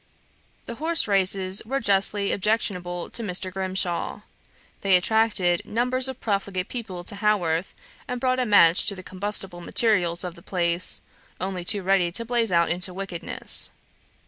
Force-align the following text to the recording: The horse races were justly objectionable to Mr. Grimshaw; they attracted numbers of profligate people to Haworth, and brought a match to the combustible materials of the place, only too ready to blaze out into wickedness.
The 0.65 0.73
horse 0.81 1.07
races 1.07 1.61
were 1.63 1.79
justly 1.79 2.31
objectionable 2.31 3.07
to 3.11 3.21
Mr. 3.21 3.53
Grimshaw; 3.53 4.21
they 4.81 4.95
attracted 4.95 5.63
numbers 5.63 6.07
of 6.07 6.19
profligate 6.19 6.69
people 6.69 7.03
to 7.03 7.15
Haworth, 7.17 7.75
and 8.07 8.19
brought 8.19 8.39
a 8.39 8.45
match 8.47 8.87
to 8.87 8.95
the 8.95 9.03
combustible 9.03 9.61
materials 9.61 10.23
of 10.23 10.33
the 10.33 10.41
place, 10.41 11.01
only 11.39 11.63
too 11.63 11.83
ready 11.83 12.11
to 12.13 12.25
blaze 12.25 12.51
out 12.51 12.71
into 12.71 12.95
wickedness. 12.95 13.69